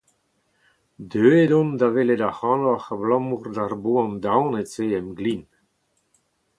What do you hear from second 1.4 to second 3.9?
on da welet ac’hanoc’h abalamour d’ar